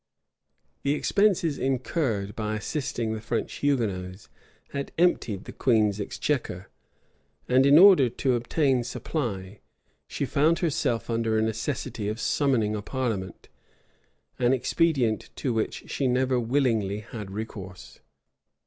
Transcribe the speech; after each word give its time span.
}The 0.81 0.95
expenses 0.95 1.59
incurred 1.59 2.35
by 2.35 2.55
assisting 2.55 3.13
the 3.13 3.21
French 3.21 3.59
Hugonots 3.61 4.29
had 4.71 4.91
emptied 4.97 5.43
the 5.43 5.51
queen's 5.51 5.99
exchequer; 6.01 6.69
and 7.47 7.67
in 7.67 7.77
order 7.77 8.09
to 8.09 8.33
obtain 8.33 8.83
supply, 8.83 9.59
she 10.07 10.25
found 10.25 10.57
herself 10.57 11.07
under 11.11 11.37
a 11.37 11.43
necessity 11.43 12.07
of 12.09 12.19
summoning 12.19 12.75
a 12.75 12.81
parliament: 12.81 13.47
an 14.39 14.53
expedient 14.53 15.29
to 15.35 15.53
which 15.53 15.91
she 15.91 16.07
never 16.07 16.39
willingly 16.39 17.01
had 17.01 17.29
recourse. 17.29 17.99